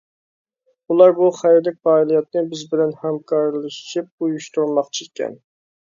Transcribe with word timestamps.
ئۇلار 0.93 1.11
بۇ 1.17 1.27
خەيرلىك 1.41 1.77
پائالىيەتنى 1.89 2.43
بىز 2.53 2.65
بىلەن 2.71 2.97
ھەمكارلىشىپ 3.03 4.29
ئۇيۇشتۇرماقچى 4.29 5.07
ئىكەن. 5.09 5.41